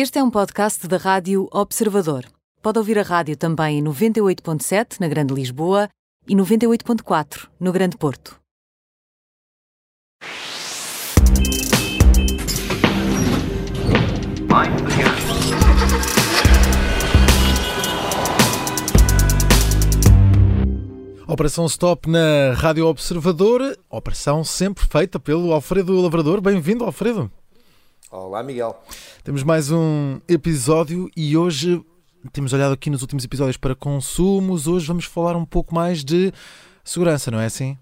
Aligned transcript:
Este 0.00 0.20
é 0.20 0.22
um 0.22 0.30
podcast 0.30 0.86
da 0.86 0.96
Rádio 0.96 1.48
Observador. 1.50 2.24
Pode 2.62 2.78
ouvir 2.78 3.00
a 3.00 3.02
rádio 3.02 3.36
também 3.36 3.80
em 3.80 3.82
98.7 3.82 5.00
na 5.00 5.08
Grande 5.08 5.34
Lisboa 5.34 5.88
e 6.24 6.36
98.4 6.36 7.48
no 7.58 7.72
Grande 7.72 7.96
Porto. 7.96 8.38
Operação 21.26 21.66
Stop 21.66 22.08
na 22.08 22.52
Rádio 22.54 22.86
Observador, 22.86 23.76
operação 23.90 24.44
sempre 24.44 24.84
feita 24.86 25.18
pelo 25.18 25.52
Alfredo 25.52 26.00
Lavrador. 26.00 26.40
Bem-vindo, 26.40 26.84
Alfredo. 26.84 27.28
Olá, 28.10 28.42
Miguel. 28.42 28.74
Temos 29.22 29.42
mais 29.42 29.70
um 29.70 30.18
episódio 30.26 31.10
e 31.14 31.36
hoje 31.36 31.84
temos 32.32 32.54
olhado 32.54 32.72
aqui 32.72 32.88
nos 32.88 33.02
últimos 33.02 33.22
episódios 33.22 33.58
para 33.58 33.74
consumos. 33.74 34.66
Hoje 34.66 34.86
vamos 34.86 35.04
falar 35.04 35.36
um 35.36 35.44
pouco 35.44 35.74
mais 35.74 36.02
de 36.02 36.32
segurança, 36.82 37.30
não 37.30 37.38
é 37.38 37.44
assim? 37.44 37.76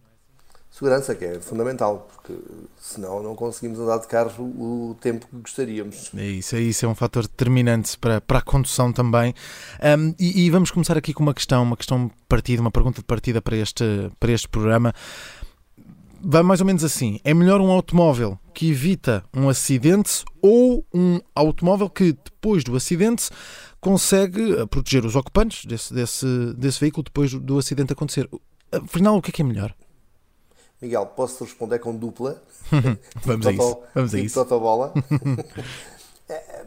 Segurança, 0.69 1.14
que 1.14 1.24
é 1.24 1.41
fundamental, 1.41 2.06
porque 2.12 2.34
senão 2.78 3.23
não 3.23 3.34
conseguimos 3.34 3.78
andar 3.78 3.97
de 3.98 4.09
carro 4.09 4.45
o 4.45 4.95
tempo 5.00 5.27
que 5.27 5.36
gostaríamos. 5.36 6.10
É 6.14 6.27
isso, 6.27 6.55
é 6.55 6.61
isso, 6.61 6.84
é 6.84 6.88
um 6.88 6.95
fator 6.95 7.22
determinante 7.22 7.97
para, 7.97 8.20
para 8.20 8.41
a 8.41 8.42
condução 8.42 8.92
também. 8.92 9.33
Um, 9.83 10.14
e, 10.19 10.45
e, 10.45 10.50
vamos 10.50 10.70
começar 10.70 10.98
aqui 10.98 11.14
com 11.14 11.22
uma 11.22 11.33
questão, 11.33 11.62
uma 11.62 11.78
questão 11.78 12.11
partida, 12.28 12.61
uma 12.61 12.70
pergunta 12.70 13.00
de 13.00 13.06
partida 13.06 13.41
para 13.41 13.56
este, 13.56 14.11
para 14.20 14.33
este 14.33 14.48
programa. 14.48 14.92
Vai 16.20 16.43
mais 16.43 16.61
ou 16.61 16.66
menos 16.66 16.83
assim: 16.84 17.20
é 17.25 17.33
melhor 17.34 17.61
um 17.61 17.70
automóvel 17.70 18.38
que 18.55 18.70
evita 18.70 19.25
um 19.34 19.48
acidente 19.48 20.25
ou 20.41 20.84
um 20.92 21.20
automóvel 21.34 21.91
que, 21.91 22.12
depois 22.12 22.65
do 22.65 22.75
acidente, 22.75 23.29
consegue 23.80 24.61
eh, 24.61 24.66
proteger 24.66 25.05
os 25.05 25.15
ocupantes 25.15 25.65
desse, 25.66 25.92
desse, 25.92 26.27
desse 26.56 26.81
veículo 26.81 27.05
depois 27.05 27.33
do 27.33 27.58
acidente 27.58 27.92
acontecer? 27.92 28.28
Afinal, 28.73 29.17
o 29.17 29.23
que 29.23 29.31
é 29.31 29.33
que 29.33 29.42
é 29.42 29.45
melhor? 29.45 29.75
Miguel, 30.81 31.06
posso 31.06 31.45
responder 31.45 31.78
com 31.78 31.95
dupla? 31.95 32.42
vamos, 33.25 33.47
a 33.47 33.53
isso. 33.53 33.78
vamos 33.95 34.14
a 34.14 34.19
isso. 34.19 34.45
bola. 34.45 34.92
É, 36.28 36.34
é, 36.34 36.67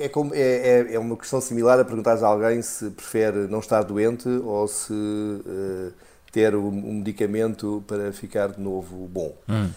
é, 0.00 0.10
é, 0.34 0.94
é, 0.94 0.98
uma 0.98 1.16
questão 1.16 1.40
similar 1.40 1.78
a 1.78 1.84
perguntar 1.84 2.22
a 2.22 2.26
alguém 2.26 2.60
se 2.60 2.90
prefere 2.90 3.46
não 3.46 3.60
estar 3.60 3.84
doente 3.84 4.28
ou 4.28 4.66
se 4.66 4.92
uh, 4.92 5.94
ter 6.36 6.54
um, 6.54 6.70
medicamento 6.70 7.82
para 7.86 8.12
ficar 8.12 8.48
de 8.48 8.60
novo 8.60 9.08
bom. 9.08 9.34
Hum. 9.48 9.70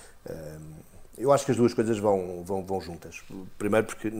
Eu 1.17 1.31
acho 1.31 1.45
que 1.45 1.51
as 1.51 1.57
duas 1.57 1.73
coisas 1.73 1.97
vão, 1.97 2.43
vão, 2.43 2.65
vão 2.65 2.81
juntas. 2.81 3.21
Primeiro 3.57 3.87
porque 3.87 4.11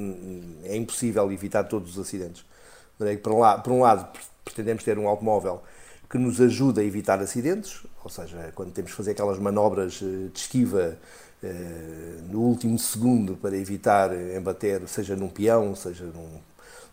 é 0.64 0.78
impossível 0.78 1.30
evitar 1.34 1.66
todos 1.66 1.98
os 1.98 2.00
acidentes. 2.00 2.46
Por 3.22 3.34
um, 3.34 3.40
lado, 3.40 3.62
por 3.62 3.74
um 3.74 3.82
lado, 3.82 4.08
pretendemos 4.46 4.86
ter 4.86 4.98
um 4.98 5.10
automóvel 5.10 5.62
que 6.10 6.18
nos 6.18 6.40
ajuda 6.40 6.80
a 6.80 6.84
evitar 6.84 7.20
acidentes, 7.20 7.82
ou 8.02 8.10
seja, 8.10 8.54
quando 8.56 8.72
temos 8.72 8.92
que 8.92 8.98
fazer 8.98 9.12
aquelas 9.12 9.38
manobras 9.38 10.00
eh, 10.02 10.30
de 10.34 10.40
esquiva 10.40 10.98
eh, 11.44 12.20
no 12.30 12.40
último 12.40 12.80
segundo 12.80 13.36
para 13.36 13.56
evitar 13.58 14.12
embater, 14.36 14.88
seja 14.88 15.16
num 15.16 15.28
peão, 15.28 15.76
seja 15.76 16.06
num, 16.06 16.40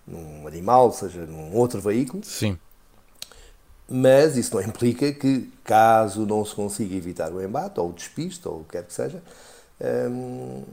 num 0.07 0.47
animal, 0.47 0.93
seja 0.93 1.25
num 1.25 1.55
outro 1.55 1.81
veículo. 1.81 2.25
Sim. 2.25 2.59
Mas 3.89 4.37
isso 4.37 4.55
não 4.55 4.63
implica 4.63 5.13
que, 5.13 5.51
caso 5.63 6.27
não 6.27 6.45
se 6.45 6.55
consiga 6.55 6.95
evitar 6.95 7.33
o 7.33 7.43
embate, 7.43 7.79
ou 7.79 7.91
o 7.91 7.93
despiste, 7.93 8.47
ou 8.49 8.61
o 8.61 8.65
que 8.65 8.73
quer 8.73 8.85
que 8.85 8.93
seja, 8.93 9.23
Hum, 9.79 10.65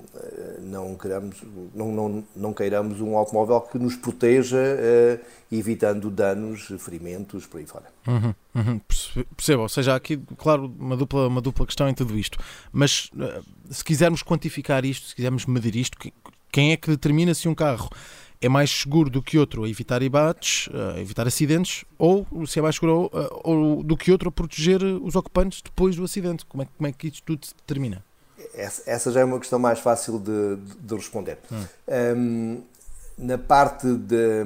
não, 0.61 0.95
queiramos, 0.95 1.36
não, 1.75 1.91
não, 1.91 2.23
não 2.34 2.53
queiramos 2.53 3.02
um 3.02 3.17
automóvel 3.17 3.59
que 3.59 3.78
nos 3.78 3.97
proteja, 3.97 4.58
uh, 4.58 5.19
evitando 5.52 6.09
danos, 6.09 6.72
ferimentos, 6.80 7.45
por 7.45 7.58
aí 7.58 7.66
fora. 7.66 7.86
Uhum, 8.08 8.34
uhum, 8.56 8.81
percebo, 9.36 9.64
ou 9.64 9.67
seja, 9.67 9.91
há 9.91 9.97
aqui, 9.97 10.16
claro, 10.38 10.73
uma 10.79 10.96
dupla, 10.96 11.28
uma 11.28 11.41
dupla 11.41 11.66
questão 11.66 11.90
em 11.90 11.94
tudo 11.94 12.18
isto, 12.18 12.38
mas 12.72 13.09
uh, 13.16 13.44
se 13.69 13.84
quisermos 13.84 14.23
quantificar 14.23 14.85
isto, 14.85 15.07
se 15.07 15.16
quisermos 15.16 15.46
medir 15.47 15.75
isto, 15.75 15.97
quem 16.50 16.72
é 16.72 16.78
que 16.78 16.90
determina 16.90 17.34
se 17.34 17.50
um 17.50 17.56
carro 17.56 17.90
é 18.43 18.49
mais 18.49 18.69
seguro 18.69 19.09
do 19.09 19.21
que 19.21 19.37
outro 19.37 19.63
a 19.63 19.69
evitar 19.69 20.01
embates, 20.03 20.69
a 20.95 20.99
evitar 20.99 21.25
acidentes, 21.25 21.85
ou 21.97 22.27
se 22.45 22.59
é 22.59 22.61
mais 22.61 22.75
seguro 22.75 23.09
ou, 23.11 23.41
ou, 23.43 23.83
do 23.83 23.95
que 23.95 24.11
outro 24.11 24.29
a 24.29 24.31
proteger 24.31 24.83
os 24.83 25.15
ocupantes 25.15 25.61
depois 25.61 25.95
do 25.95 26.03
acidente? 26.03 26.45
Como 26.45 26.61
é, 26.63 26.67
como 26.77 26.87
é 26.87 26.91
que 26.91 27.07
isto 27.07 27.23
tudo 27.23 27.45
se 27.45 27.55
determina? 27.55 28.03
essa 28.55 29.11
já 29.11 29.21
é 29.21 29.23
uma 29.23 29.39
questão 29.39 29.57
mais 29.57 29.79
fácil 29.79 30.19
de, 30.19 30.57
de 30.79 30.95
responder. 30.95 31.37
Hum. 31.51 31.65
Um, 32.17 32.61
na 33.17 33.37
parte 33.37 33.87
de, 33.87 34.43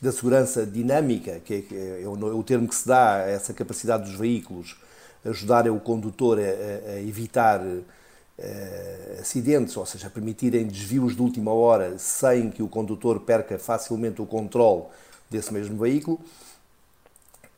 da 0.00 0.10
segurança 0.12 0.66
dinâmica, 0.66 1.40
que 1.44 1.66
é, 1.70 2.02
é, 2.02 2.08
o, 2.08 2.14
é, 2.14 2.34
o, 2.34 2.42
termo 2.42 2.66
que 2.66 2.74
se 2.74 2.88
dá 2.88 3.16
a 3.16 3.28
essa 3.28 3.52
capacidade 3.52 4.04
dos 4.04 4.18
veículos 4.18 4.76
ajudar 5.24 5.68
o 5.68 5.78
condutor 5.78 6.38
a, 6.38 6.92
a 6.92 7.00
evitar 7.00 7.60
uh, 8.38 9.20
acidentes, 9.20 9.76
ou 9.76 9.84
seja, 9.84 10.08
permitirem 10.08 10.66
desvios 10.66 11.14
de 11.14 11.22
última 11.22 11.52
hora 11.52 11.98
sem 11.98 12.50
que 12.50 12.62
o 12.62 12.68
condutor 12.68 13.20
perca 13.20 13.58
facilmente 13.58 14.22
o 14.22 14.26
controle 14.26 14.84
desse 15.28 15.52
mesmo 15.52 15.78
veículo. 15.78 16.20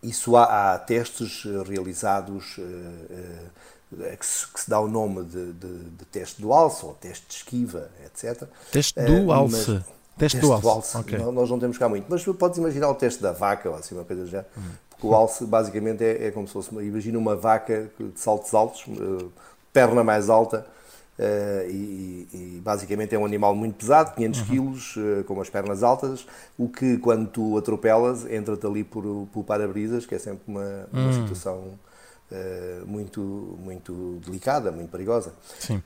Isso 0.02 0.36
há, 0.36 0.74
há 0.74 0.78
testes 0.78 1.44
realizados 1.66 2.56
uh, 2.58 2.62
uh, 2.62 4.16
que 4.16 4.26
se, 4.26 4.46
que 4.46 4.60
se, 4.60 4.70
dá 4.70 4.80
o 4.80 4.88
nome 4.88 5.24
de, 5.24 5.52
de, 5.52 5.78
de, 5.90 6.04
teste 6.06 6.40
do 6.40 6.52
alce 6.52 6.84
ou 6.86 6.94
teste 6.94 7.26
de 7.28 7.34
esquiva, 7.34 7.90
etc. 8.06 8.48
Teste 8.70 9.00
do 9.00 9.32
alce. 9.32 9.70
Mas, 9.70 9.84
teste, 10.16 10.38
do 10.38 10.52
alce. 10.52 10.62
Do 10.62 10.68
alce. 10.68 10.96
Okay. 10.98 11.18
Nós 11.18 11.50
não 11.50 11.58
temos 11.58 11.76
cá 11.76 11.88
muito. 11.88 12.06
Mas 12.08 12.24
podes 12.24 12.58
imaginar 12.58 12.88
o 12.88 12.94
teste 12.94 13.20
da 13.20 13.32
vaca 13.32 13.68
ou 13.68 13.76
assim, 13.76 13.94
uma 13.94 14.04
coisa 14.04 14.26
já. 14.26 14.44
Hum. 14.56 14.70
Porque 15.00 15.06
o 15.06 15.14
alce 15.14 15.44
basicamente 15.46 16.04
é, 16.04 16.26
é, 16.26 16.30
como 16.30 16.46
se 16.46 16.52
fosse. 16.52 16.74
Imagina 16.74 17.18
uma 17.18 17.34
vaca 17.34 17.90
de 17.98 18.20
saltos 18.20 18.52
altos, 18.52 18.84
eh, 18.88 19.26
perna 19.72 20.02
mais 20.04 20.28
alta. 20.28 20.66
Uh, 21.18 21.68
e, 21.68 22.28
e, 22.32 22.60
basicamente 22.64 23.14
é 23.14 23.18
um 23.18 23.26
animal 23.26 23.54
muito 23.54 23.74
pesado, 23.74 24.14
500 24.14 24.40
uhum. 24.40 24.46
quilos, 24.46 24.96
uh, 24.96 25.24
com 25.24 25.38
as 25.38 25.50
pernas 25.50 25.82
altas, 25.82 26.26
o 26.56 26.66
que 26.66 26.96
quando 26.96 27.28
tu 27.28 27.58
atropelas 27.58 28.24
entra-te 28.24 28.66
ali 28.66 28.82
por, 28.82 29.28
por 29.30 29.44
para-brisas, 29.44 30.06
que 30.06 30.14
é 30.14 30.18
sempre 30.18 30.40
uma, 30.48 30.88
uma 30.92 31.08
hum. 31.08 31.12
situação 31.12 31.78
Uh, 32.32 32.86
muito, 32.86 33.20
muito 33.60 34.20
delicada, 34.24 34.70
muito 34.70 34.88
perigosa. 34.88 35.32
Sim. 35.58 35.82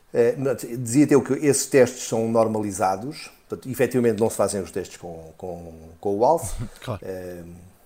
Dizia-te 0.78 1.14
eu 1.14 1.22
que 1.22 1.32
esses 1.32 1.64
testes 1.64 2.06
são 2.06 2.28
normalizados, 2.28 3.30
portanto, 3.48 3.66
efetivamente 3.70 4.20
não 4.20 4.28
se 4.28 4.36
fazem 4.36 4.60
os 4.60 4.70
testes 4.70 4.98
com, 4.98 5.32
com, 5.38 5.72
com 5.98 6.18
o 6.18 6.22
alce. 6.22 6.54
Claro. 6.84 7.00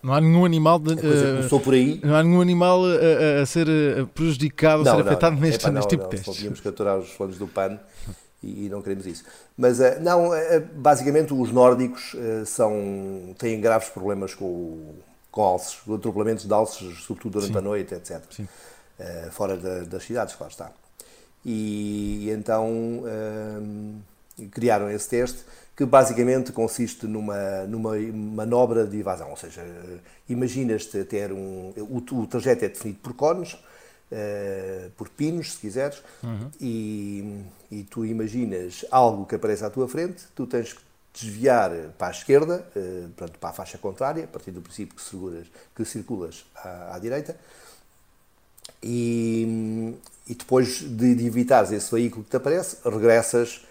Uh, 0.03 0.06
não 0.06 0.14
há 0.14 0.20
nenhum 0.20 0.44
animal 0.44 0.78
de, 0.78 0.94
uh, 0.94 1.60
por 1.60 1.75
aí. 1.75 2.00
Não 2.03 2.14
há 2.14 2.22
nenhum 2.22 2.41
animal 2.41 2.82
a, 2.84 3.42
a 3.42 3.47
ser 3.47 3.66
prejudicado, 4.14 4.84
não, 4.84 4.92
a 4.92 4.97
ser 4.97 5.03
não, 5.03 5.10
afetado 5.10 5.34
não. 5.34 5.42
Neste, 5.42 5.64
Epa, 5.64 5.72
neste 5.72 5.91
tipo 5.91 6.04
de 6.04 6.10
testes. 6.10 6.26
Não 6.26 6.34
podíamos 6.34 6.60
capturar 6.60 6.98
os 6.98 7.10
flanos 7.10 7.38
do 7.38 7.47
pano 7.47 7.78
e, 8.42 8.66
e, 8.66 8.69
não 8.69 8.81
queremos 8.82 9.06
isso. 9.06 9.25
Mas 9.56 9.78
não, 10.00 10.31
basicamente 10.75 11.34
os 11.34 11.50
nórdicos 11.50 12.14
são, 12.47 13.34
têm 13.38 13.60
graves 13.60 13.88
problemas 13.88 14.34
com 14.34 14.94
com 15.31 15.42
alces, 15.42 15.78
atropelamentos 15.88 16.47
de 16.47 16.53
alces, 16.53 17.04
sobretudo 17.04 17.34
durante 17.34 17.53
Sim. 17.53 17.58
a 17.58 17.60
noite, 17.60 17.94
etc. 17.94 18.20
Uh, 18.41 19.31
fora 19.31 19.56
da, 19.56 19.84
das 19.84 20.03
cidades, 20.03 20.34
claro 20.34 20.50
está. 20.50 20.72
E, 21.44 22.25
e 22.26 22.31
então 22.31 23.04
uh, 23.04 24.03
criaram 24.47 24.91
esse 24.91 25.09
teste 25.09 25.44
que 25.76 25.84
basicamente 25.84 26.50
consiste 26.50 27.06
numa, 27.06 27.65
numa 27.69 27.97
manobra 27.97 28.84
de 28.84 28.99
evasão, 28.99 29.31
ou 29.31 29.37
seja, 29.37 29.65
imaginas-te 30.28 31.04
ter 31.04 31.32
um. 31.32 31.72
O, 31.76 31.99
o, 31.99 32.26
trajeto 32.26 32.65
é 32.65 32.69
definido 32.69 32.99
por 33.00 33.15
cones, 33.15 33.53
uh, 33.53 34.91
por 34.97 35.09
pinos, 35.09 35.53
se 35.53 35.60
quiseres, 35.60 36.03
uhum. 36.21 36.50
e, 36.60 37.44
e 37.71 37.84
tu 37.84 38.04
imaginas 38.04 38.84
algo 38.91 39.25
que 39.25 39.37
aparece 39.37 39.65
à 39.65 39.71
tua 39.71 39.87
frente, 39.87 40.25
tu 40.34 40.49
tens 40.49 40.72
que 40.72 40.81
desviar 41.15 41.70
para 41.97 42.09
a 42.09 42.10
esquerda, 42.10 42.67
eh, 42.76 43.06
portanto, 43.17 43.38
para 43.38 43.50
a 43.50 43.52
faixa 43.52 43.79
contrária, 43.79 44.25
a 44.25 44.26
partir 44.29 44.50
do 44.50 44.61
princípio 44.61 44.94
que, 44.94 45.02
seguras, 45.02 45.46
que 45.75 45.85
circulas 45.85 46.44
à, 46.55 46.94
à 46.94 46.99
direita, 46.99 47.37
e, 48.82 49.94
e 50.29 50.35
depois 50.35 50.81
de, 50.81 51.14
de 51.14 51.26
evitares 51.26 51.73
esse 51.73 51.90
veículo 51.93 52.25
que 52.25 52.31
te 52.31 52.37
aparece, 52.37 52.76
regressas 52.85 53.56
uh, 53.56 53.68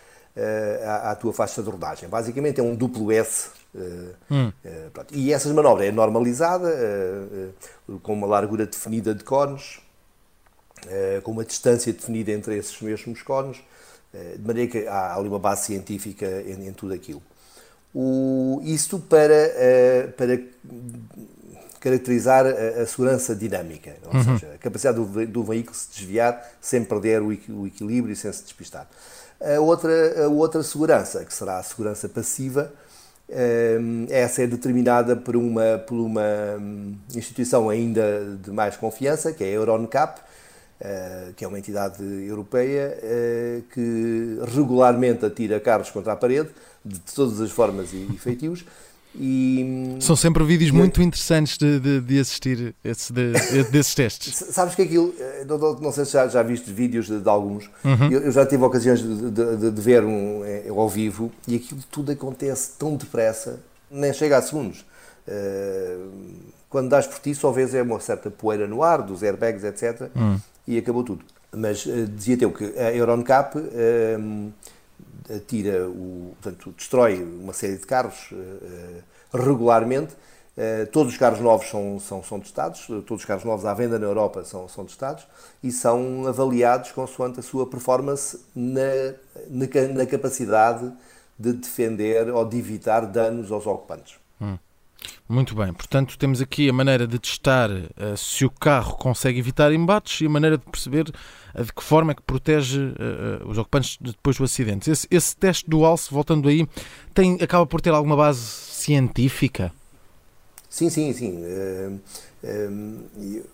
à, 0.84 1.12
à, 1.12 1.16
tua 1.16 1.34
faixa 1.34 1.62
de 1.62 1.70
rodagem. 1.70 2.08
Basicamente 2.10 2.60
é 2.60 2.64
um 2.64 2.76
duplo 2.76 3.12
S. 3.12 3.50
Uh, 3.74 4.14
hum. 4.32 4.52
uh, 4.66 5.06
e 5.12 5.32
essa 5.32 5.52
manobra 5.54 5.86
é 5.86 5.92
normalizada, 5.92 6.70
com 8.02 8.14
uma 8.14 8.28
largura 8.28 8.66
definida 8.66 9.14
de 9.14 9.24
cones, 9.24 9.80
com 11.24 11.32
uma 11.32 11.44
distância 11.44 11.92
definida 11.92 12.32
entre 12.32 12.58
esses 12.58 12.80
mesmos 12.82 13.22
cones, 13.22 13.58
de 14.38 14.46
maneira 14.46 14.72
que 14.72 14.88
há 14.88 15.16
ali 15.16 15.28
uma 15.28 15.40
base 15.40 15.66
científica 15.66 16.26
em, 16.46 16.68
em 16.68 16.74
tudo 16.74 16.94
aquilo. 16.94 17.22
O, 17.94 18.62
isto 18.64 19.00
para, 19.00 19.52
para 20.16 20.40
caracterizar 21.80 22.46
a, 22.46 22.82
a, 22.82 22.86
segurança 22.86 23.36
dinâmica, 23.36 23.96
ou 24.06 24.16
uhum. 24.16 24.38
seja, 24.38 24.54
a 24.54 24.58
capacidade 24.58 24.98
do, 24.98 25.28
do, 25.28 25.44
veículo 25.44 25.76
se 25.76 25.90
desviar 25.90 26.44
sem 26.60 26.84
perder 26.84 27.22
o, 27.22 27.28
o, 27.28 27.68
equilíbrio 27.68 28.14
e 28.14 28.16
sem 28.16 28.32
se 28.32 28.44
despistar. 28.44 28.88
A 29.40 29.60
outra, 29.60 30.26
a 30.26 30.28
outra 30.28 30.64
segurança, 30.64 31.24
que 31.24 31.34
será 31.34 31.60
a 31.60 31.64
segurança 31.64 32.10
passiva, 32.10 32.74
essa 34.10 34.42
é 34.42 34.48
determinada 34.48 35.16
por 35.16 35.36
uma, 35.36 35.78
por 35.80 35.96
uma 36.00 36.58
hum, 36.60 36.96
instituição 37.14 37.70
ainda 37.70 38.38
de 38.42 38.52
mais 38.52 38.78
confiança, 38.78 39.34
que 39.34 39.44
é 39.44 39.48
a 39.48 39.52
Euroncap, 39.52 40.22
eh, 40.80 41.32
que 41.36 41.44
é 41.44 41.48
uma 41.48 41.60
entidade 41.60 42.04
europeia 42.04 42.98
eh, 43.02 43.62
que 43.74 44.40
regularmente 44.54 45.26
atira 45.26 45.60
carros 45.60 45.90
contra 45.90 46.14
a 46.14 46.16
parede, 46.16 46.50
de 46.86 47.00
todas 47.00 47.42
as 47.42 47.52
formas 47.52 47.92
e 47.94 48.06
feitios. 48.18 48.64
E, 49.16 49.98
São 50.00 50.16
sempre 50.16 50.44
vídeos 50.44 50.70
muito 50.72 51.02
interessantes 51.02 51.58
de, 51.58 51.80
de, 51.80 52.02
de 52.02 52.20
assistir 52.20 52.76
esse, 52.84 53.12
de, 53.12 53.32
desses 53.72 53.96
testes. 53.96 54.36
Sabes 54.36 54.76
que 54.76 54.84
aquilo, 54.84 55.14
eh, 55.20 55.46
não, 55.48 55.58
não, 55.80 55.92
sei 55.92 56.06
se 56.06 56.14
já, 56.14 56.28
já 56.28 56.44
viste 56.44 56.72
vídeos 56.72 57.08
de, 57.08 57.28
alguns, 57.28 57.70
uhum. 57.84 58.12
eu, 58.12 58.22
eu, 58.22 58.32
já 58.32 58.46
tive 58.46 58.64
ocasiões 58.64 59.02
de, 59.02 59.82
ver 59.82 60.04
um 60.04 60.44
ao 60.80 60.88
vivo 60.88 61.32
e 61.48 61.56
aquilo 61.56 61.82
tudo 61.90 62.12
acontece 62.12 62.74
tão 62.78 62.96
depressa, 62.96 63.60
nem 63.90 64.14
chega 64.14 64.38
a 64.38 64.42
segundos. 64.42 64.86
quando 66.70 66.90
dás 66.90 67.08
por 67.08 67.20
ti, 67.20 67.34
só 67.34 67.52
vês 67.52 67.74
é 67.74 67.82
uma 67.82 68.00
certa 68.00 68.30
poeira 68.30 68.68
no 68.68 68.84
ar, 68.84 69.02
dos 69.02 69.24
airbags, 69.24 69.64
etc. 69.64 70.10
Uhum 70.16 70.40
e 70.68 70.78
acabou 70.78 71.04
tudo. 71.04 71.24
Mas 71.52 71.86
uh, 71.86 72.06
dizia 72.08 72.38
eu 72.42 72.52
que 72.52 72.66
a 72.78 72.94
Euroncap 72.94 73.58
uh, 73.58 74.54
tira 75.48 75.88
o, 75.88 76.36
portanto, 76.42 76.74
destrói 76.76 77.24
uma 77.24 77.54
série 77.54 77.78
de 77.78 77.86
carros 77.86 78.32
uh, 78.32 79.38
regularmente. 79.38 80.16
todos 80.92 81.14
os 81.14 81.20
carros 81.20 81.40
novos 81.40 81.70
são, 81.70 82.00
são, 82.00 82.24
são 82.24 82.40
testados, 82.40 82.88
todos 82.88 83.22
os 83.22 83.26
carros 83.26 83.44
novos 83.44 83.66
à 83.66 83.74
venda 83.74 84.00
na 84.00 84.06
Europa 84.06 84.44
são, 84.44 84.68
são 84.68 84.86
testados 84.86 85.28
e 85.64 85.72
são 85.72 86.26
avaliados 86.26 86.92
consoante 86.92 87.40
a 87.40 87.44
sua 87.44 87.68
performance 87.68 88.40
na, 88.56 89.14
na, 89.50 89.68
na 89.94 90.06
capacidade 90.06 90.92
de 91.38 91.54
defender 91.54 92.30
ou 92.30 92.44
de 92.44 92.58
evitar 92.58 93.06
danos 93.06 93.52
aos 93.52 93.68
ocupantes. 93.68 94.16
Muito 95.28 95.56
bem, 95.56 95.74
portanto 95.74 96.18
temos 96.18 96.42
aqui 96.42 96.70
a 96.70 96.74
maneira 96.74 97.06
de 97.06 97.20
testar 97.20 97.70
uh, 97.70 98.16
se 98.16 98.46
o 98.46 98.50
carro 98.50 98.96
consegue 98.96 99.40
evitar 99.40 99.72
embates 99.74 100.22
e 100.22 100.26
a 100.26 100.30
maneira 100.30 100.58
de 100.58 100.64
perceber 100.64 101.10
uh, 101.54 101.64
de 101.64 101.74
que 101.74 101.84
forma 101.84 102.14
é 102.14 102.16
que 102.16 102.22
protege 102.22 102.80
uh, 102.80 103.48
os 103.48 103.58
ocupantes 103.58 103.98
depois 104.00 104.38
do 104.38 104.44
acidente. 104.44 104.90
Esse, 104.90 105.08
esse 105.12 105.36
teste 105.36 105.70
do 105.70 105.84
alce, 105.86 106.10
voltando 106.12 106.48
aí, 106.48 106.66
tem, 107.14 107.38
acaba 107.42 107.66
por 107.66 107.82
ter 107.82 107.90
alguma 107.90 108.16
base 108.16 108.42
científica? 108.42 109.72
Sim, 110.70 110.90
sim, 110.90 111.14
sim 111.14 111.44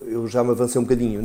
eu 0.02 0.28
já 0.28 0.44
me 0.44 0.52
avancei 0.52 0.80
um 0.80 0.84
bocadinho 0.84 1.22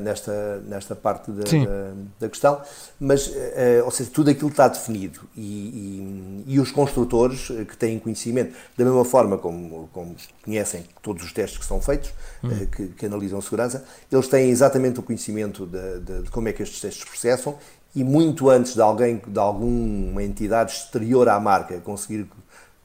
nesta, 0.00 0.62
nesta 0.66 0.94
parte 0.94 1.30
da, 1.32 1.42
da, 1.42 1.92
da, 2.20 2.28
questão, 2.28 2.60
mas, 3.00 3.32
eh, 3.34 3.82
ou 3.84 3.90
seja, 3.90 4.10
tudo 4.12 4.30
aquilo 4.30 4.48
está 4.48 4.68
definido 4.68 5.20
e, 5.36 6.44
e, 6.46 6.54
e, 6.54 6.60
os 6.60 6.70
construtores 6.70 7.50
eh, 7.50 7.64
que 7.64 7.76
têm 7.76 7.98
conhecimento, 7.98 8.54
da 8.76 8.84
mesma 8.84 9.04
forma 9.04 9.36
como, 9.36 9.88
como 9.92 10.14
conhecem 10.44 10.84
todos 11.02 11.24
os 11.24 11.32
testes 11.32 11.58
que 11.58 11.66
são 11.66 11.80
feitos, 11.80 12.12
hum. 12.44 12.66
que, 12.66 12.88
que, 12.88 13.06
analisam 13.06 13.40
segurança, 13.40 13.84
eles 14.10 14.28
têm 14.28 14.48
exatamente 14.48 15.00
o 15.00 15.02
conhecimento 15.02 15.66
de, 15.66 16.22
de, 16.22 16.30
como 16.30 16.48
é 16.48 16.52
que 16.52 16.62
estes 16.62 16.80
testes 16.80 17.04
processam 17.04 17.58
e 17.94 18.04
muito 18.04 18.48
antes 18.48 18.74
de 18.74 18.80
alguém, 18.80 19.20
de 19.26 19.38
alguma 19.38 20.22
entidade 20.22 20.72
exterior 20.72 21.28
à 21.28 21.40
marca 21.40 21.80
conseguir 21.80 22.28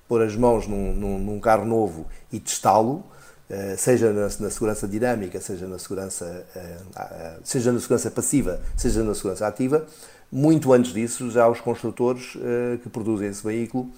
pôr 0.08 0.22
as 0.22 0.36
mãos 0.36 0.68
num, 0.68 0.94
num, 0.94 1.20
num 1.20 1.40
carro 1.40 1.66
novo 1.66 2.06
e 2.32 2.40
testá-lo, 2.40 3.04
eh, 3.04 3.15
seja 3.78 4.12
na, 4.12 4.24
na, 4.24 4.50
segurança 4.50 4.88
dinâmica, 4.88 5.40
seja 5.40 5.68
na 5.68 5.78
segurança, 5.78 6.46
uh, 6.56 7.40
seja 7.44 7.72
na 7.72 7.80
segurança 7.80 8.10
passiva, 8.10 8.60
seja 8.76 9.04
na 9.04 9.14
segurança 9.14 9.48
ativa, 9.48 9.86
muito 10.32 10.74
antes 10.74 10.92
disso, 10.92 11.30
já 11.30 11.48
os 11.48 11.62
construtores 11.62 12.36
uh, 12.36 12.78
que 12.82 12.90
produzem 12.90 13.30
esse 13.30 13.44
veículo 13.44 13.92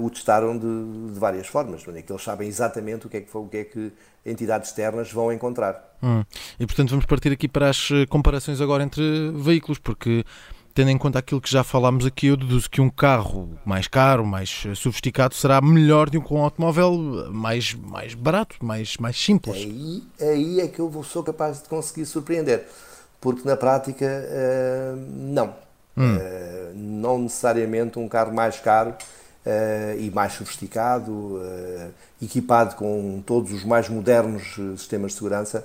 o 0.00 0.08
testaram 0.08 0.56
de, 0.56 1.12
de 1.12 1.18
várias 1.18 1.48
formas, 1.48 1.82
é 1.88 2.02
que 2.02 2.12
eles 2.12 2.22
sabem 2.22 2.46
exatamente 2.46 3.08
o 3.08 3.10
que 3.10 3.16
é 3.16 3.20
que, 3.20 3.36
o 3.36 3.48
que, 3.48 3.56
é 3.56 3.64
que 3.64 3.92
entidades 4.24 4.68
externas 4.68 5.10
vão 5.10 5.32
encontrar. 5.32 5.96
Hum. 6.00 6.22
E 6.60 6.64
portanto 6.64 6.90
vamos 6.90 7.04
partir 7.04 7.32
aqui 7.32 7.48
para 7.48 7.68
as 7.68 7.88
comparações 8.08 8.60
agora 8.60 8.84
entre 8.84 9.32
veículos, 9.32 9.80
porque 9.80 10.24
tendo 10.74 10.90
em 10.90 10.98
conta 10.98 11.18
aquilo 11.18 11.40
que 11.40 11.50
já 11.50 11.62
falámos 11.62 12.06
aqui, 12.06 12.28
eu 12.28 12.36
deduzo 12.36 12.68
que 12.68 12.80
um 12.80 12.90
carro 12.90 13.50
mais 13.64 13.86
caro, 13.86 14.24
mais 14.24 14.64
sofisticado, 14.74 15.34
será 15.34 15.60
melhor 15.60 16.08
do 16.08 16.20
que 16.20 16.32
um 16.34 16.42
automóvel 16.42 17.30
mais, 17.30 17.74
mais 17.74 18.14
barato, 18.14 18.56
mais, 18.62 18.96
mais 18.96 19.16
simples. 19.16 19.56
Aí, 19.56 20.02
aí 20.20 20.60
é 20.60 20.68
que 20.68 20.80
eu 20.80 21.02
sou 21.04 21.22
capaz 21.22 21.62
de 21.62 21.68
conseguir 21.68 22.06
surpreender, 22.06 22.66
porque 23.20 23.46
na 23.46 23.56
prática, 23.56 24.06
uh, 24.06 24.96
não. 25.10 25.54
Hum. 25.96 26.16
Uh, 26.16 26.72
não 26.74 27.18
necessariamente 27.18 27.98
um 27.98 28.08
carro 28.08 28.32
mais 28.32 28.58
caro 28.58 28.90
uh, 28.90 30.00
e 30.00 30.10
mais 30.10 30.32
sofisticado, 30.32 31.40
equipado 32.20 32.76
com 32.76 33.22
todos 33.26 33.52
os 33.52 33.64
mais 33.64 33.88
modernos 33.88 34.54
sistemas 34.78 35.12
de 35.12 35.18
segurança, 35.18 35.64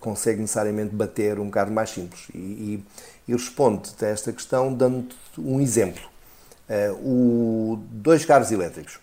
consegue 0.00 0.40
necessariamente 0.40 0.94
bater 0.94 1.38
um 1.38 1.50
carro 1.50 1.72
mais 1.72 1.90
simples. 1.90 2.28
E, 2.34 2.38
e 2.38 2.84
e 3.28 3.32
responde 3.32 3.90
a 4.02 4.06
esta 4.06 4.32
questão 4.32 4.72
dando 4.72 5.08
um 5.36 5.60
exemplo. 5.60 6.02
Uh, 6.68 6.94
o, 6.94 7.76
dois 7.90 8.24
carros 8.24 8.50
elétricos. 8.50 8.98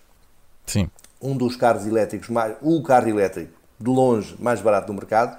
Sim. 0.65 0.89
Um 1.21 1.35
dos 1.35 1.55
carros 1.55 1.85
elétricos, 1.85 2.29
mais, 2.29 2.55
o 2.61 2.81
carro 2.83 3.07
elétrico 3.07 3.53
de 3.79 3.89
longe 3.89 4.35
mais 4.39 4.61
barato 4.61 4.87
do 4.87 4.93
mercado, 4.93 5.37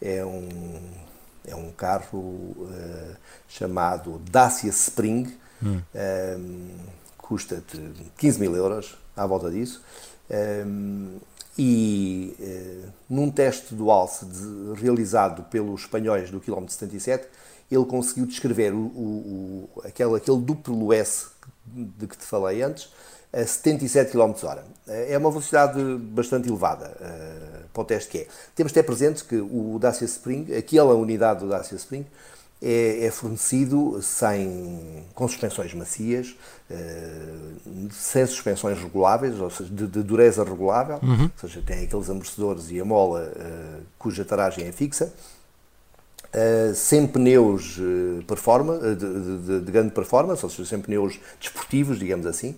é 0.00 0.24
um, 0.24 0.80
é 1.46 1.54
um 1.54 1.70
carro 1.72 2.18
uh, 2.18 3.16
chamado 3.48 4.20
Dacia 4.30 4.70
Spring, 4.70 5.36
hum. 5.62 5.80
um, 6.38 6.68
custa 7.18 7.62
15 8.16 8.40
mil 8.40 8.54
euros, 8.56 8.96
à 9.16 9.26
volta 9.26 9.50
disso. 9.50 9.82
Um, 10.30 11.18
e 11.58 12.34
uh, 12.38 12.88
num 13.08 13.30
teste 13.30 13.74
do 13.74 13.90
alce 13.90 14.24
de, 14.24 14.80
realizado 14.80 15.42
pelos 15.44 15.82
espanhóis 15.82 16.30
do 16.30 16.40
quilómetro 16.40 16.72
77, 16.72 17.26
ele 17.70 17.84
conseguiu 17.84 18.26
descrever 18.26 18.72
o, 18.72 18.78
o, 18.78 19.70
o, 19.76 19.82
aquele, 19.84 20.16
aquele 20.16 20.38
duplo 20.38 20.92
S 20.92 21.28
de 21.64 22.06
que 22.06 22.16
te 22.16 22.24
falei 22.24 22.62
antes 22.62 22.90
a 23.32 23.46
77 23.46 24.10
km 24.10 24.32
h 24.42 24.64
É 24.86 25.16
uma 25.16 25.30
velocidade 25.30 25.80
bastante 25.98 26.48
elevada 26.48 26.96
uh, 27.00 27.68
para 27.72 27.82
o 27.82 27.84
teste 27.84 28.10
que 28.10 28.18
é. 28.18 28.26
Temos 28.54 28.72
até 28.72 28.82
presente 28.82 29.24
que 29.24 29.36
o 29.36 29.78
Dacia 29.78 30.04
Spring, 30.04 30.52
aquela 30.54 30.94
unidade 30.94 31.40
do 31.40 31.48
Dacia 31.48 31.76
Spring, 31.76 32.04
é, 32.62 33.06
é 33.06 33.10
fornecido 33.10 34.00
sem, 34.02 35.04
com 35.14 35.26
suspensões 35.26 35.72
macias, 35.74 36.36
uh, 36.70 37.88
sem 37.90 38.26
suspensões 38.26 38.78
reguláveis, 38.78 39.40
ou 39.40 39.50
seja, 39.50 39.70
de, 39.70 39.86
de 39.86 40.02
dureza 40.02 40.44
regulável, 40.44 40.98
uhum. 41.02 41.24
ou 41.24 41.48
seja, 41.48 41.62
tem 41.64 41.84
aqueles 41.84 42.10
amortecedores 42.10 42.70
e 42.70 42.80
a 42.80 42.84
mola 42.84 43.32
uh, 43.34 43.82
cuja 43.98 44.24
taragem 44.24 44.66
é 44.66 44.72
fixa, 44.72 45.12
Uh, 46.32 46.72
sem 46.76 47.08
pneus 47.08 47.76
uh, 47.78 48.22
performa, 48.24 48.74
uh, 48.74 48.94
de, 48.94 49.04
de, 49.04 49.60
de, 49.64 49.72
grande 49.72 49.90
performance, 49.90 50.44
ou 50.44 50.48
seja, 50.48 50.68
sem 50.68 50.80
pneus 50.80 51.18
desportivos, 51.40 51.98
digamos 51.98 52.24
assim. 52.24 52.54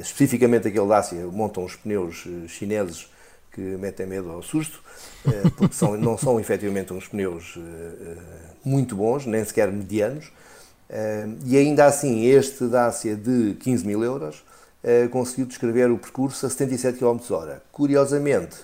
especificamente 0.00 0.68
aquele 0.68 0.86
Dacia 0.86 1.26
montam 1.26 1.64
os 1.64 1.76
pneus 1.76 2.26
chineses 2.46 3.10
que 3.58 3.76
metem 3.76 4.06
medo 4.06 4.30
ao 4.30 4.40
susto, 4.40 4.80
porque 5.56 5.74
são, 5.74 5.96
não 5.96 6.16
são 6.16 6.38
efetivamente 6.38 6.92
uns 6.92 7.08
pneus 7.08 7.58
muito 8.64 8.94
bons, 8.94 9.26
nem 9.26 9.44
sequer 9.44 9.72
medianos. 9.72 10.30
e 11.44 11.56
ainda 11.56 11.86
assim, 11.86 12.24
este 12.24 12.68
Dacia 12.68 13.16
de 13.16 13.56
15 13.60 13.84
mil 13.84 14.04
euros 14.04 14.44
conseguiu 15.10 15.46
descrever 15.46 15.90
o 15.90 15.98
percurso 15.98 16.46
a 16.46 16.48
77 16.48 16.98
km 17.00 17.18
h 17.18 17.60
Curiosamente, 17.72 18.58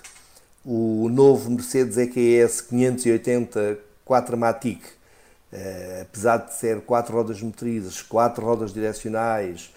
o 0.63 1.09
novo 1.09 1.51
Mercedes 1.51 1.97
EQS 1.97 2.61
580 2.61 3.77
4Matic, 4.07 4.79
uh, 4.79 6.01
apesar 6.03 6.37
de 6.37 6.53
ser 6.53 6.81
quatro 6.81 7.13
rodas 7.13 7.41
motrizes, 7.41 8.01
quatro 8.01 8.45
rodas 8.45 8.71
direcionais, 8.73 9.73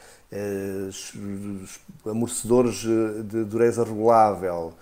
amortecedores 2.05 2.85
eh, 2.85 3.23
de 3.23 3.45
dureza 3.45 3.83
regulável, 3.83 4.75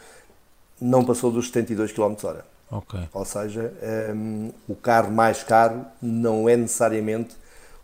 não 0.81 1.05
passou 1.05 1.31
dos 1.31 1.47
72 1.47 1.93
km/h. 1.93 2.45
Okay. 2.71 3.09
Ou 3.13 3.25
seja, 3.25 3.73
um, 4.15 4.51
o 4.69 4.75
carro 4.75 5.13
mais 5.13 5.43
caro 5.43 5.85
não 6.03 6.49
é 6.49 6.57
necessariamente 6.57 7.37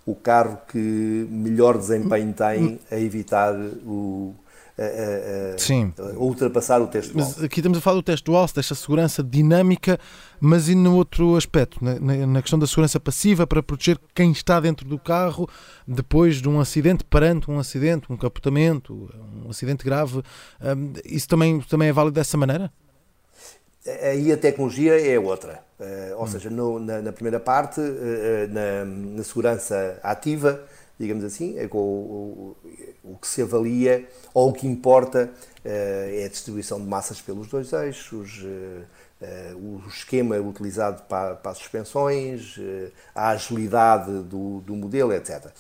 o 0.05 0.15
carro 0.15 0.59
que 0.69 1.27
melhor 1.31 1.79
desempenho 1.79 2.33
tem 2.33 2.81
a 2.91 2.99
evitar 2.99 3.55
o, 3.55 4.35
a, 4.77 5.55
a, 5.55 5.59
Sim. 5.59 5.93
a 5.97 6.19
ultrapassar 6.19 6.81
o 6.83 6.89
teste 6.89 7.13
Mas 7.15 7.41
aqui 7.41 7.61
estamos 7.61 7.79
a 7.79 7.81
falar 7.81 7.97
do 7.97 8.03
teste 8.03 8.25
dual, 8.25 8.49
desta 8.53 8.75
segurança 8.75 9.23
dinâmica, 9.23 10.01
mas 10.41 10.69
e 10.69 10.75
no 10.75 10.97
outro 10.97 11.37
aspecto, 11.37 11.79
na, 11.85 12.27
na, 12.27 12.43
questão 12.43 12.59
da 12.59 12.67
segurança 12.67 12.99
passiva 12.99 13.47
para 13.47 13.63
proteger 13.63 13.99
quem 14.13 14.33
está 14.33 14.59
dentro 14.59 14.89
do 14.89 14.99
carro 14.99 15.49
depois 15.87 16.43
de 16.43 16.49
um 16.49 16.59
acidente, 16.59 17.05
perante 17.05 17.49
um 17.49 17.61
acidente, 17.61 18.07
um 18.11 18.17
capotamento, 18.17 19.09
um 19.45 19.51
acidente 19.51 19.85
grave, 19.85 20.19
um, 20.19 20.93
isso 21.05 21.29
também, 21.29 21.61
também 21.61 21.89
é 21.89 21.93
válido 21.93 22.15
dessa 22.15 22.37
maneira? 22.37 22.73
Aí 23.87 24.33
a 24.33 24.37
tecnologia 24.37 25.01
é 25.01 25.19
outra. 25.19 25.62
Uh, 25.79 26.17
ou 26.17 26.25
hum. 26.25 26.27
seja, 26.29 26.49
no, 26.49 26.79
na, 26.79 27.03
na, 27.03 27.12
primeira 27.12 27.41
parte, 27.41 27.81
uh, 27.81 28.49
na, 28.51 28.85
na, 28.85 29.25
segurança 29.25 29.99
ativa, 30.03 30.62
digamos 30.99 31.25
assim, 31.25 31.59
é 31.59 31.67
com 31.67 31.79
o, 31.79 32.57
o, 33.03 33.12
o, 33.12 33.19
que 33.19 33.27
se 33.27 33.43
avalia 33.43 34.07
ou 34.33 34.51
o 34.51 34.53
que 34.53 34.67
importa 34.67 35.31
é 35.65 36.25
a 36.25 36.29
distribuição 36.29 36.81
de 36.81 36.87
massas 36.87 37.21
pelos 37.21 37.47
dois 37.49 37.73
eixos, 37.73 38.45
o 39.57 39.81
esquema 39.89 40.37
utilizado 40.37 41.03
para, 41.05 41.37
para 41.37 41.53
as 41.53 41.59
suspensões, 41.59 42.57
a 43.15 43.31
agilidade 43.31 44.11
do, 44.25 44.61
do 44.61 44.75
modelo, 44.75 45.12
etc. 45.12 45.53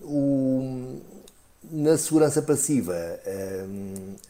O, 0.00 1.00
na 1.70 1.96
segurança 1.96 2.42
passiva, 2.42 2.94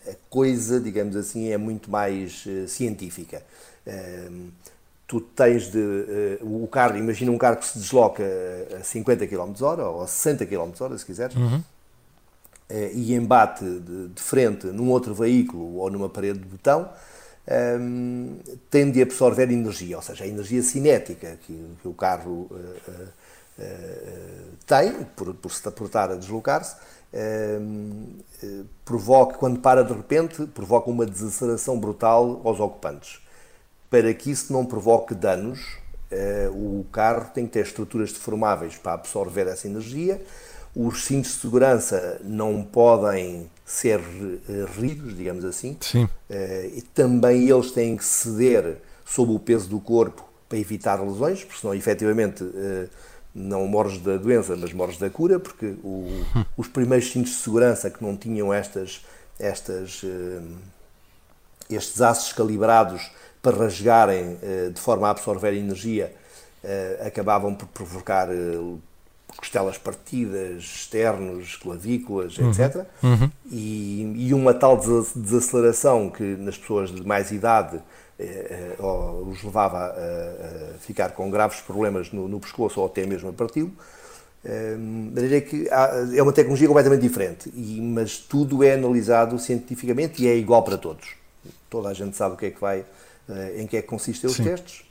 a 0.07 0.15
coisa, 0.29 0.81
digamos 0.81 1.17
assim, 1.17 1.51
é 1.51 1.57
muito 1.57 1.91
mais 1.91 2.45
científica 2.67 3.43
tu 5.09 5.21
tens 5.23 5.73
de. 5.73 5.79
Uh, 6.43 6.65
o 6.65 6.69
carro, 6.69 6.97
imagina 6.99 7.33
um 7.33 7.39
carro 7.39 7.57
que 7.57 7.67
se 7.67 7.79
desloca 7.79 8.23
a 8.79 8.85
50 8.85 9.27
km 9.27 9.53
hora 9.63 9.89
ou 9.89 10.03
a 10.03 10.07
60 10.07 10.45
km 10.47 10.71
hora, 10.81 10.99
se 10.99 11.05
quiseres, 11.05 11.35
uhum. 11.35 11.57
uh, 11.57 11.65
e 12.93 13.15
embate 13.15 13.65
de, 13.65 14.21
frente 14.21 14.67
num 14.67 14.91
outro 14.91 15.15
veículo 15.15 15.77
ou 15.77 15.91
numa 15.91 16.11
parede 16.11 16.39
de 16.39 16.45
botão, 16.45 16.91
um, 17.49 18.39
ehm, 18.47 18.59
tem 18.71 18.91
de 18.91 19.01
absorver 19.01 19.51
energia, 19.51 19.97
ou 19.97 20.03
seja, 20.03 20.25
a 20.25 20.27
energia 20.27 20.63
cinética 20.63 21.39
que, 21.47 21.59
o 21.83 21.95
carro 21.95 22.51
tem 24.67 24.93
por, 25.17 25.35
por, 25.35 25.51
por 25.73 25.87
estar 25.87 26.11
a 26.11 26.15
deslocar-se. 26.15 26.77
Ehm, 27.13 28.19
provoca, 28.85 29.39
quando 29.39 29.61
para 29.61 29.83
de 29.83 29.93
repente, 29.93 30.47
provoca 30.47 30.91
uma 30.91 31.07
desaceleração 31.07 31.79
brutal 31.79 32.41
aos 32.45 32.61
ocupantes 32.61 33.21
para 33.91 34.13
que 34.13 34.31
isso 34.31 34.53
não 34.53 34.65
provoque 34.65 35.15
danos, 35.15 35.79
eh, 36.11 36.49
o 36.53 36.85
carro 36.93 37.31
tem 37.33 37.47
que 37.47 37.53
ter 37.53 37.65
estruturas 37.65 38.13
deformáveis 38.13 38.77
para 38.77 38.95
absorver 38.95 39.47
essa 39.47 39.67
energia. 39.67 40.21
Os 40.77 41.05
cintos 41.05 41.33
de 41.33 41.41
segurança 41.41 42.21
não 42.23 42.63
podem 42.63 43.51
ser 43.65 44.01
eh, 44.01 44.67
rígidos, 44.79 45.17
digamos 45.17 45.45
assim. 45.45 45.77
Sim. 45.81 46.09
Eh, 46.29 46.71
e 46.77 46.83
também 46.83 47.49
eles 47.49 47.73
têm 47.73 47.97
que 47.97 48.05
ceder 48.05 48.77
sob 49.05 49.33
o 49.33 49.39
peso 49.39 49.69
do 49.69 49.81
corpo 49.81 50.29
para 50.49 50.59
evitar 50.59 51.03
lesões, 51.03 51.45
porque 51.45 51.61
senão, 51.61 51.75
efetivamente, 51.75 52.45
não 53.39 53.67
morres 53.67 53.99
da 53.99 54.17
doença, 54.17 54.57
mas 54.57 54.73
morres 54.73 54.99
da 54.99 55.09
cura, 55.09 55.39
porque 55.39 55.75
o, 55.83 56.07
os 56.57 56.69
primeiros 56.69 57.11
cintos 57.11 57.33
de 57.33 57.39
segurança 57.39 57.91
que 57.91 58.03
não 58.03 58.17
tinham 58.17 58.53
estas, 58.53 59.05
estas, 59.39 60.03
estes 61.71 62.01
aços 62.01 62.33
calibrados 62.33 63.11
para 63.43 63.57
rasgarem 63.57 64.37
eh, 64.43 64.71
de 64.73 64.81
forma 64.81 65.07
a 65.07 65.11
absorver 65.11 65.55
energia, 65.55 66.13
eh, 66.63 67.03
acabavam 67.07 67.55
por 67.55 67.69
provocar 67.69 68.29
eh, 68.31 68.59
costelas 69.37 69.79
partidas, 69.79 70.63
externos, 70.63 71.57
clavículas, 71.57 72.37
uhum. 72.39 72.51
etc. 72.51 72.85
Uhum. 73.03 73.31
E, 73.51 74.13
e, 74.17 74.35
uma 74.35 74.53
tal 74.53 74.77
desaceleração 75.15 76.11
que 76.11 76.23
nas 76.23 76.59
pessoas 76.59 76.91
de 76.91 77.07
mais 77.07 77.31
idade 77.31 77.81
eh, 78.19 78.77
os 78.79 79.43
levava 79.43 79.79
a, 79.79 79.91
a, 79.91 80.79
ficar 80.81 81.13
com 81.13 81.31
graves 81.31 81.61
problemas 81.61 82.11
no, 82.13 82.29
no 82.29 82.41
pescoço 82.41 82.81
ou 82.81 82.87
até 82.87 83.07
mesmo 83.07 83.29
a 83.29 83.33
parti-lo. 83.33 83.73
maneira 85.15 85.41
que 85.41 85.69
há, 85.71 85.91
é 86.15 86.23
uma 86.23 86.33
tecnologia 86.33 86.67
completamente 86.67 87.03
diferente, 87.03 87.53
e, 87.55 87.81
mas 87.81 88.19
tudo 88.19 88.65
é 88.65 88.75
analisado 88.75 89.39
cientificamente 89.39 90.23
e 90.23 90.29
é 90.29 90.37
igual 90.37 90.63
para 90.63 90.79
todos. 90.79 91.17
Toda 91.71 91.89
a 91.89 91.95
gente 91.95 92.17
sabe 92.17 92.35
o 92.35 92.39
que 92.39 92.47
é 92.47 92.51
que 92.51 92.61
vai 92.61 92.85
eh, 93.29 93.61
em 93.61 93.67
que 93.67 93.77
é 93.77 93.83
que 93.83 93.89
consistem 93.89 94.29
os 94.31 94.37
Sim. 94.37 94.45
testes 94.45 94.85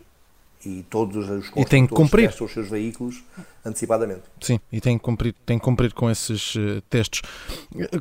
e 0.66 0.84
todos 0.90 1.30
os 1.30 1.52
e 1.56 1.66
tem 1.66 1.86
que 1.86 1.94
cumprir. 1.94 2.30
os 2.30 2.52
seus 2.52 2.70
veículos 2.70 3.24
antecipadamente. 3.66 4.24
Sim, 4.42 4.60
e 4.72 4.82
tem 4.82 4.98
que 4.98 5.04
cumprir, 5.04 5.36
tem 5.46 5.58
que 5.58 5.64
cumprir 5.64 5.94
com 5.94 6.10
esses 6.10 6.56
uh, 6.56 6.82
testes. 6.90 7.22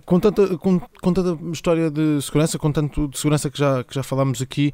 Com 0.04 0.20
tanta, 0.20 0.56
com, 0.58 0.80
com 0.80 1.12
tanta 1.12 1.38
história 1.50 1.90
de 1.90 2.20
segurança, 2.22 2.58
com 2.58 2.72
tanto 2.72 3.08
de 3.08 3.18
segurança 3.18 3.50
que 3.50 3.58
já, 3.58 3.84
que 3.84 3.94
já 3.94 4.02
falámos 4.02 4.40
aqui, 4.40 4.72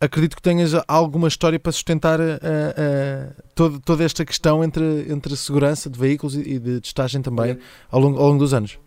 acredito 0.00 0.34
que 0.34 0.42
tenhas 0.42 0.72
alguma 0.88 1.28
história 1.28 1.58
para 1.58 1.70
sustentar 1.72 2.18
uh, 2.20 2.24
uh, 2.24 3.42
todo, 3.54 3.80
toda 3.80 4.04
esta 4.04 4.24
questão 4.24 4.64
entre, 4.64 5.06
entre 5.08 5.36
segurança 5.36 5.88
de 5.88 5.98
veículos 5.98 6.34
e 6.34 6.58
de 6.58 6.80
testagem 6.80 7.22
também 7.22 7.58
ao 7.90 8.00
longo, 8.00 8.18
ao 8.18 8.26
longo 8.28 8.38
dos 8.38 8.52
anos. 8.52 8.78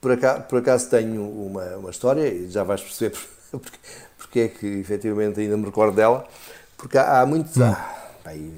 Por 0.00 0.12
acaso, 0.12 0.42
por 0.42 0.58
acaso 0.58 0.90
tenho 0.90 1.22
uma, 1.22 1.64
uma 1.76 1.90
história, 1.90 2.26
e 2.28 2.50
já 2.50 2.64
vais 2.64 2.82
perceber 2.82 3.16
porque, 3.50 3.78
porque 4.18 4.40
é 4.40 4.48
que 4.48 4.66
efetivamente 4.66 5.40
ainda 5.40 5.56
me 5.56 5.64
recordo 5.64 5.96
dela, 5.96 6.26
porque 6.82 6.98
há, 6.98 7.20
há 7.20 7.26
muitos. 7.26 7.56
Hum. 7.56 7.62
Ah, 7.62 8.10
bem, 8.24 8.52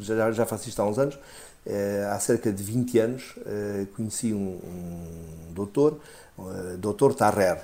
já, 0.00 0.32
já 0.32 0.44
faço 0.44 0.68
isto 0.68 0.82
há 0.82 0.86
uns 0.86 0.98
anos. 0.98 1.16
Eh, 1.64 2.08
há 2.10 2.18
cerca 2.18 2.52
de 2.52 2.62
20 2.62 2.98
anos 2.98 3.34
eh, 3.46 3.86
conheci 3.94 4.32
um, 4.32 4.58
um 4.64 5.52
doutor, 5.52 6.00
uh, 6.36 6.76
doutor 6.78 7.14
Tarrer, 7.14 7.60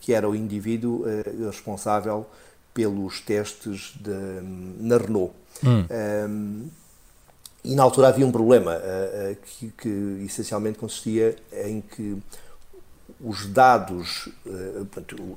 que 0.00 0.14
era 0.14 0.28
o 0.28 0.34
indivíduo 0.34 1.04
responsável 1.46 2.26
pelos 2.72 3.20
testes 3.20 3.94
de, 4.00 4.12
na 4.80 4.96
Renault. 4.96 5.32
Hum. 5.64 5.86
Um, 6.28 6.68
e 7.62 7.74
na 7.74 7.82
altura 7.82 8.08
havia 8.08 8.24
um 8.24 8.32
problema 8.32 8.80
que, 9.44 9.68
que 9.76 10.24
essencialmente 10.24 10.78
consistia 10.78 11.36
em 11.52 11.82
que 11.82 12.16
os 13.22 13.46
dados, 13.46 14.28
eh, 14.46 14.82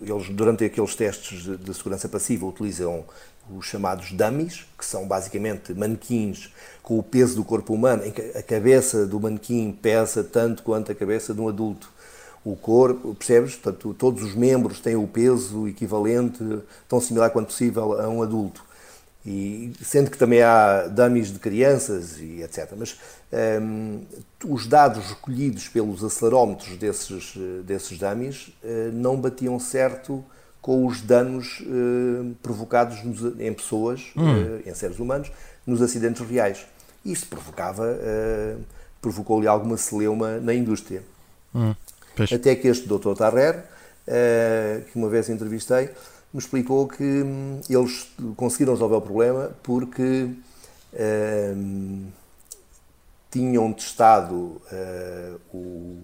eles 0.01 0.29
durante 0.29 0.63
aqueles 0.63 0.95
testes 0.95 1.43
de 1.59 1.73
segurança 1.73 2.07
passiva 2.07 2.45
utilizam 2.45 3.03
os 3.53 3.65
chamados 3.65 4.11
dummies, 4.11 4.65
que 4.77 4.85
são 4.85 5.05
basicamente 5.05 5.73
manequins 5.73 6.49
com 6.81 6.97
o 6.97 7.03
peso 7.03 7.35
do 7.35 7.43
corpo 7.43 7.73
humano, 7.73 8.05
em 8.05 8.11
que 8.11 8.21
a 8.21 8.41
cabeça 8.41 9.05
do 9.05 9.19
manequim 9.19 9.77
pesa 9.81 10.23
tanto 10.23 10.63
quanto 10.63 10.91
a 10.91 10.95
cabeça 10.95 11.33
de 11.33 11.41
um 11.41 11.49
adulto. 11.49 11.91
O 12.45 12.55
corpo, 12.55 13.15
percebes? 13.15 13.55
Portanto, 13.55 13.93
todos 13.93 14.23
os 14.23 14.33
membros 14.33 14.79
têm 14.79 14.95
o 14.95 15.07
peso 15.07 15.67
equivalente, 15.67 16.43
tão 16.87 16.99
similar 16.99 17.31
quanto 17.31 17.47
possível 17.47 17.99
a 17.99 18.07
um 18.07 18.21
adulto. 18.21 18.63
E, 19.25 19.71
sendo 19.81 20.11
que 20.11 20.17
também 20.17 20.41
há 20.41 20.87
dummies 20.87 21.31
de 21.31 21.39
crianças 21.39 22.19
e 22.19 22.41
etc. 22.41 22.73
Mas 22.77 22.97
um, 23.61 24.01
os 24.45 24.67
dados 24.67 25.07
recolhidos 25.07 25.69
pelos 25.69 26.03
acelerómetros 26.03 26.77
desses, 26.77 27.33
desses 27.63 27.97
dummies 27.97 28.49
uh, 28.63 28.91
não 28.91 29.15
batiam 29.15 29.57
certo 29.59 30.23
com 30.61 30.85
os 30.85 31.01
danos 31.01 31.61
uh, 31.61 32.35
provocados 32.43 33.03
nos, 33.03 33.39
em 33.39 33.53
pessoas, 33.53 34.11
hum. 34.15 34.23
uh, 34.23 34.69
em 34.69 34.73
seres 34.73 34.99
humanos, 34.99 35.31
nos 35.65 35.81
acidentes 35.81 36.25
reais. 36.27 36.65
Isto 37.05 37.27
provocava, 37.27 37.97
provocou-lhe 39.01 39.45
alguma 39.45 39.75
celeuma 39.75 40.37
na 40.37 40.53
indústria. 40.53 41.03
Hum. 41.53 41.75
Até 42.33 42.55
que 42.55 42.69
este 42.69 42.87
Dr. 42.87 43.13
Tarrer, 43.17 43.65
que 44.89 44.97
uma 44.97 45.09
vez 45.09 45.27
entrevistei, 45.29 45.89
me 46.33 46.39
explicou 46.39 46.87
que 46.87 47.03
hum, 47.03 47.61
eles 47.69 48.07
conseguiram 48.35 48.73
resolver 48.73 48.95
o 48.95 49.01
problema 49.01 49.51
porque 49.61 50.29
hum, 51.55 52.07
tinham 53.29 53.73
testado 53.73 54.61
uh, 54.71 55.39
o, 55.53 56.03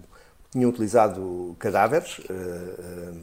tinham 0.50 0.70
utilizado 0.70 1.54
cadáveres 1.58 2.18
uh, 2.18 3.18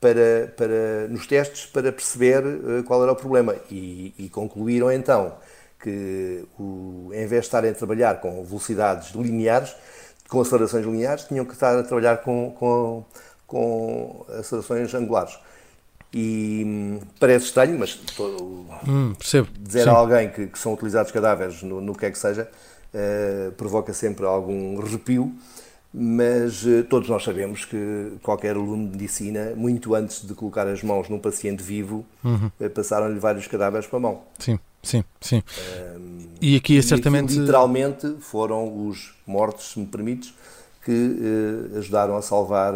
para, 0.00 0.52
para, 0.56 1.08
nos 1.08 1.26
testes 1.26 1.66
para 1.66 1.92
perceber 1.92 2.44
uh, 2.44 2.82
qual 2.84 3.02
era 3.02 3.12
o 3.12 3.16
problema 3.16 3.54
e, 3.70 4.14
e 4.18 4.28
concluíram 4.30 4.90
então 4.90 5.34
que 5.82 6.44
o, 6.58 7.10
em 7.12 7.26
vez 7.26 7.42
de 7.42 7.46
estarem 7.48 7.70
a 7.70 7.74
trabalhar 7.74 8.20
com 8.20 8.44
velocidades 8.44 9.10
lineares, 9.14 9.74
com 10.28 10.40
acelerações 10.40 10.86
lineares, 10.86 11.24
tinham 11.24 11.44
que 11.44 11.52
estar 11.52 11.76
a 11.76 11.82
trabalhar 11.82 12.18
com, 12.18 12.52
com, 12.52 13.04
com 13.46 14.24
acelerações 14.38 14.94
angulares. 14.94 15.36
E 16.14 16.98
parece 17.18 17.46
estranho, 17.46 17.78
mas 17.78 17.98
hum, 18.86 19.14
dizer 19.60 19.84
Sim. 19.84 19.88
a 19.88 19.92
alguém 19.92 20.28
que, 20.28 20.46
que, 20.46 20.58
são 20.58 20.74
utilizados 20.74 21.10
cadáveres 21.10 21.62
no, 21.62 21.80
no 21.80 21.94
que 21.94 22.04
é 22.04 22.10
que 22.10 22.18
seja 22.18 22.50
uh, 22.92 23.52
provoca 23.52 23.92
sempre 23.92 24.26
algum 24.26 24.80
arrepio, 24.80 25.32
mas 25.92 26.64
uh, 26.64 26.84
todos 26.84 27.08
nós 27.08 27.22
sabemos 27.24 27.64
que 27.64 28.12
qualquer 28.22 28.56
aluno 28.56 28.86
de 28.86 28.92
medicina, 28.92 29.54
muito 29.56 29.94
antes 29.94 30.26
de 30.26 30.34
colocar 30.34 30.66
as 30.66 30.82
mãos 30.82 31.08
num 31.08 31.18
paciente 31.18 31.62
vivo, 31.62 32.04
uhum. 32.22 32.50
uh, 32.60 32.70
passaram-lhe 32.70 33.18
vários 33.18 33.46
cadáveres 33.46 33.86
para 33.86 33.96
a 33.96 34.00
mão. 34.00 34.22
Sim, 34.38 34.58
sim, 34.82 35.04
sim. 35.20 35.42
e 36.40 36.56
aqui 36.56 36.78
é 36.78 36.82
certamente. 36.82 37.38
literalmente 37.38 38.16
foram 38.20 38.86
os 38.86 39.14
mortos, 39.26 39.72
se 39.72 39.78
me 39.78 39.86
permites, 39.86 40.34
que 40.84 41.16
ajudaram 41.78 42.16
a 42.16 42.22
salvar 42.22 42.74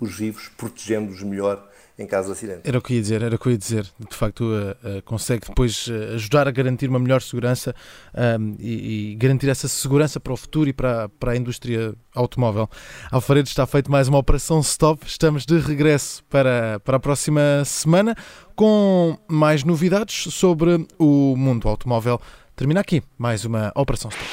os 0.00 0.16
vivos, 0.16 0.48
protegendo-os 0.56 1.20
melhor 1.24 1.68
em 2.00 2.06
caso 2.06 2.28
de 2.28 2.32
acidente. 2.32 2.60
Era 2.64 2.78
o 2.78 2.82
que 2.82 2.94
ia 2.94 3.00
dizer, 3.00 3.22
era 3.22 3.36
o 3.36 3.38
que 3.38 3.46
eu 3.46 3.52
ia 3.52 3.58
dizer. 3.58 3.86
De 4.08 4.16
facto, 4.16 4.40
uh, 4.40 4.70
uh, 4.70 5.02
consegue 5.04 5.46
depois 5.46 5.86
uh, 5.86 6.14
ajudar 6.14 6.48
a 6.48 6.50
garantir 6.50 6.88
uma 6.88 6.98
melhor 6.98 7.20
segurança 7.20 7.74
um, 8.14 8.56
e, 8.58 9.12
e, 9.12 9.14
garantir 9.16 9.50
essa 9.50 9.68
segurança 9.68 10.18
para 10.18 10.32
o 10.32 10.36
futuro 10.36 10.70
e 10.70 10.72
para, 10.72 11.10
para 11.10 11.32
a 11.32 11.36
indústria 11.36 11.94
automóvel. 12.14 12.68
Alfaredo 13.10 13.48
está 13.48 13.66
feito 13.66 13.90
mais 13.90 14.08
uma 14.08 14.16
operação 14.16 14.60
stop. 14.60 15.06
Estamos 15.06 15.44
de 15.44 15.58
regresso 15.58 16.24
para, 16.24 16.80
para 16.80 16.96
a 16.96 17.00
próxima 17.00 17.62
semana 17.66 18.16
com 18.56 19.18
mais 19.28 19.62
novidades 19.62 20.32
sobre 20.32 20.86
o 20.98 21.36
mundo 21.36 21.68
automóvel. 21.68 22.18
Termina 22.56 22.80
aqui 22.80 23.02
mais 23.18 23.44
uma 23.44 23.70
operação 23.74 24.10
stop. 24.10 24.26